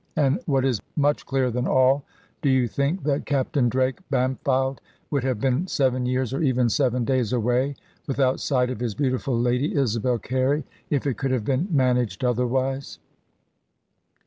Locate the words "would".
5.11-5.23